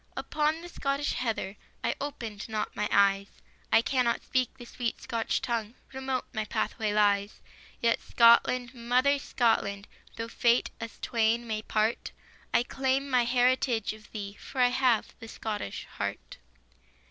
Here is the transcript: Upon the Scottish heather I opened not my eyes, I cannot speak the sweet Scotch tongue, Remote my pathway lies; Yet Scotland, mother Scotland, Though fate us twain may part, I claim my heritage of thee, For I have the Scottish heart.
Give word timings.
Upon 0.17 0.61
the 0.61 0.67
Scottish 0.67 1.13
heather 1.13 1.57
I 1.83 1.93
opened 2.01 2.49
not 2.49 2.75
my 2.75 2.89
eyes, 2.91 3.27
I 3.71 3.83
cannot 3.83 4.23
speak 4.23 4.49
the 4.57 4.65
sweet 4.65 4.99
Scotch 4.99 5.43
tongue, 5.43 5.75
Remote 5.93 6.25
my 6.33 6.43
pathway 6.43 6.91
lies; 6.91 7.39
Yet 7.81 8.01
Scotland, 8.01 8.73
mother 8.73 9.19
Scotland, 9.19 9.87
Though 10.15 10.27
fate 10.27 10.71
us 10.81 10.97
twain 11.03 11.45
may 11.45 11.61
part, 11.61 12.13
I 12.51 12.63
claim 12.63 13.11
my 13.11 13.25
heritage 13.25 13.93
of 13.93 14.11
thee, 14.11 14.35
For 14.39 14.59
I 14.59 14.69
have 14.69 15.13
the 15.19 15.27
Scottish 15.27 15.85
heart. 15.85 16.37